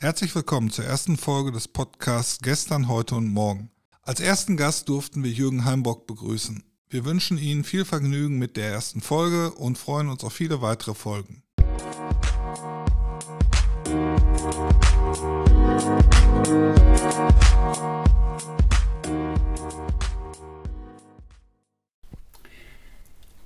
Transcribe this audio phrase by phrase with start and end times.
[0.00, 3.72] Herzlich willkommen zur ersten Folge des Podcasts Gestern, heute und morgen.
[4.02, 6.62] Als ersten Gast durften wir Jürgen Heimbrock begrüßen.
[6.88, 10.94] Wir wünschen Ihnen viel Vergnügen mit der ersten Folge und freuen uns auf viele weitere
[10.94, 11.42] Folgen.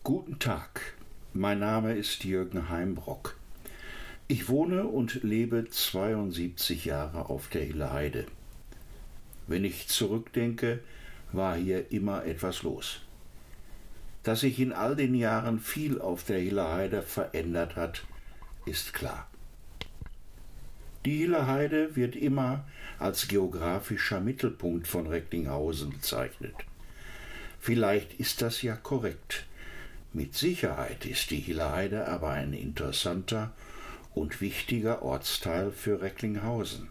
[0.05, 0.99] Guten Tag,
[1.33, 3.42] mein Name ist Jürgen Heimbrock.
[4.33, 8.25] Ich wohne und lebe 72 Jahre auf der Hilleheide.
[9.47, 10.81] Wenn ich zurückdenke,
[11.33, 13.03] war hier immer etwas los.
[14.23, 18.05] Dass sich in all den Jahren viel auf der Hilleheide verändert hat,
[18.65, 19.29] ist klar.
[21.05, 22.65] Die Hilleheide wird immer
[22.99, 26.55] als geografischer Mittelpunkt von Recklinghausen bezeichnet.
[27.61, 29.45] Vielleicht ist das ja korrekt.
[30.15, 33.53] Mit Sicherheit ist die Hilleheide aber ein interessanter
[34.15, 36.89] und wichtiger Ortsteil für Recklinghausen.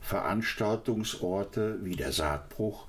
[0.00, 2.86] Veranstaltungsorte wie der Saatbruch,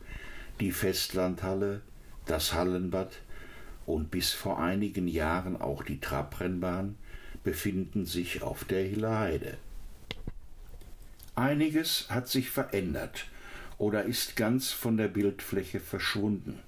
[0.59, 1.81] die Festlandhalle,
[2.25, 3.11] das Hallenbad
[3.85, 6.95] und bis vor einigen Jahren auch die Trabrennbahn
[7.43, 9.57] befinden sich auf der Hilleheide.
[11.35, 13.25] Einiges hat sich verändert
[13.77, 16.59] oder ist ganz von der Bildfläche verschwunden.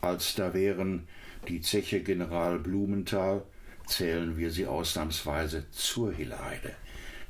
[0.00, 1.06] Als da wären
[1.48, 3.42] die Zeche General Blumenthal,
[3.88, 6.74] zählen wir sie ausnahmsweise zur Hilleheide.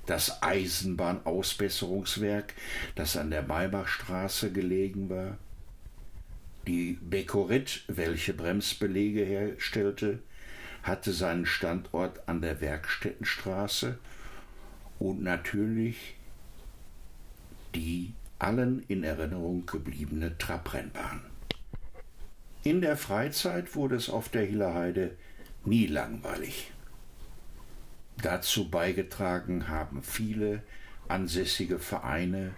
[0.07, 2.55] Das Eisenbahnausbesserungswerk,
[2.95, 5.39] das an der Maybachstraße gelegen war,
[6.67, 10.19] die Bekorit, welche Bremsbelege herstellte,
[10.83, 13.99] hatte seinen Standort an der Werkstättenstraße
[14.99, 16.17] und natürlich
[17.75, 21.23] die allen in Erinnerung gebliebene Trabrennbahn.
[22.65, 25.17] In der Freizeit wurde es auf der Hilleheide
[25.65, 26.73] nie langweilig.
[28.23, 30.63] Dazu beigetragen haben viele
[31.07, 32.53] ansässige Vereine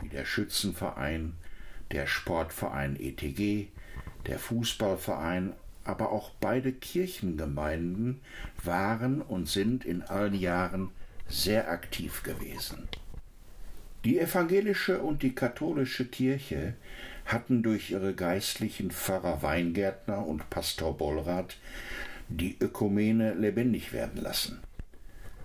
[0.00, 1.34] wie der Schützenverein,
[1.90, 3.68] der Sportverein ETG,
[4.26, 5.52] der Fußballverein,
[5.84, 8.20] aber auch beide Kirchengemeinden
[8.62, 10.90] waren und sind in allen Jahren
[11.28, 12.88] sehr aktiv gewesen.
[14.04, 16.74] Die evangelische und die katholische Kirche
[17.24, 21.56] hatten durch ihre geistlichen Pfarrer Weingärtner und Pastor Bollrath
[22.28, 24.60] die Ökumene lebendig werden lassen.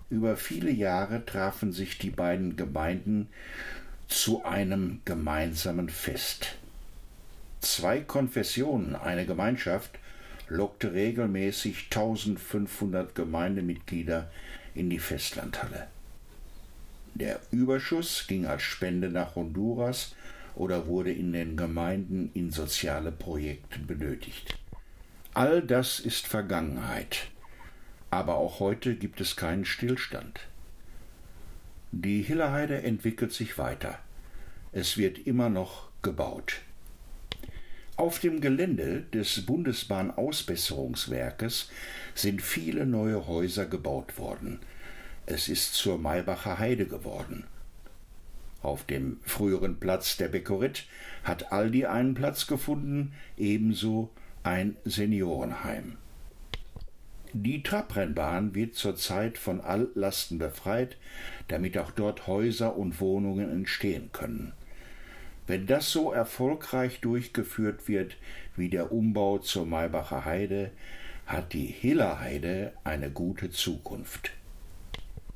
[0.09, 3.27] Über viele Jahre trafen sich die beiden Gemeinden
[4.07, 6.55] zu einem gemeinsamen Fest.
[7.59, 9.99] Zwei Konfessionen, eine Gemeinschaft,
[10.47, 14.31] lockte regelmäßig 1500 Gemeindemitglieder
[14.73, 15.87] in die Festlandhalle.
[17.15, 20.15] Der Überschuss ging als Spende nach Honduras
[20.55, 24.57] oder wurde in den Gemeinden in soziale Projekte benötigt.
[25.37, 27.27] All das ist Vergangenheit.
[28.09, 30.39] Aber auch heute gibt es keinen Stillstand.
[31.91, 33.99] Die Hilleheide entwickelt sich weiter.
[34.71, 36.61] Es wird immer noch gebaut.
[37.97, 41.69] Auf dem Gelände des Bundesbahnausbesserungswerkes
[42.15, 44.59] sind viele neue Häuser gebaut worden.
[45.27, 47.43] Es ist zur Maybacher Heide geworden.
[48.63, 50.87] Auf dem früheren Platz der Bekorit
[51.23, 54.09] hat Aldi einen Platz gefunden, ebenso
[54.47, 55.97] ein Seniorenheim.
[57.33, 60.95] Die Trabrennbahn wird zurzeit von Alllasten befreit,
[61.49, 64.53] damit auch dort Häuser und Wohnungen entstehen können.
[65.47, 68.15] Wenn das so erfolgreich durchgeführt wird
[68.55, 70.71] wie der Umbau zur Maybacher Heide,
[71.25, 74.31] hat die Hiller Heide eine gute Zukunft.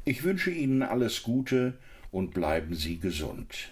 [0.05, 1.73] Ich wünsche Ihnen alles Gute
[2.11, 3.71] und bleiben Sie gesund.